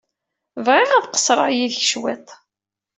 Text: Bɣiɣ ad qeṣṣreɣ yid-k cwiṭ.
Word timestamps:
Bɣiɣ 0.65 0.89
ad 0.93 1.05
qeṣṣreɣ 1.11 1.47
yid-k 1.51 1.83
cwiṭ. 1.91 2.27